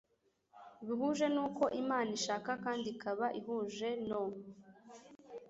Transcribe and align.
buhuje 0.85 1.25
n 1.35 1.37
uko 1.45 1.63
imana 1.81 2.09
ishaka 2.17 2.51
kandi 2.63 2.85
ikaba 2.93 3.25
ihuje 3.39 3.89
no 4.09 4.21